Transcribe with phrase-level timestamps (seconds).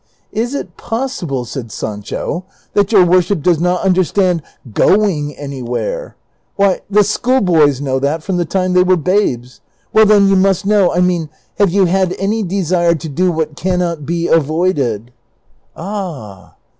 [0.31, 4.41] ''Is it possible," said Sancho," that your worship does not understand'
[4.81, 6.15] going anywhere'?
[6.55, 9.61] Why, the schoolboys know that from the time they were babes.
[9.93, 11.29] Well then, you must know I mean
[11.59, 15.11] have you had any desire to do what can not be avoided?"
[15.57, 16.55] *' Ah